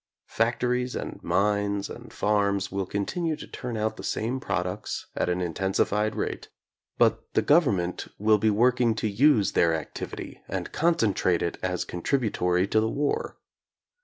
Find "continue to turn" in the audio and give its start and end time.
2.87-3.77